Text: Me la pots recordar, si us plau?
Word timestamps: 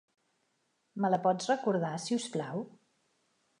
Me 1.03 1.11
la 1.15 1.19
pots 1.27 1.51
recordar, 1.53 1.93
si 2.07 2.19
us 2.19 2.27
plau? 2.39 2.67